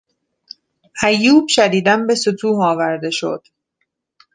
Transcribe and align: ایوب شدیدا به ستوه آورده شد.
ایوب 1.05 1.45
شدیدا 1.49 1.95
به 1.97 2.15
ستوه 2.15 2.65
آورده 2.65 3.11
شد. 3.11 3.43